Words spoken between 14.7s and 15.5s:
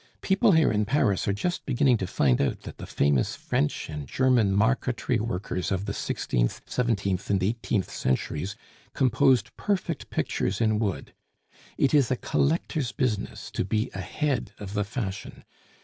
the fashion.